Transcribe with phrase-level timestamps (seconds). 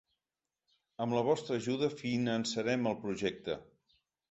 [1.05, 3.61] Amb la vostra ajuda finançarem el projecte!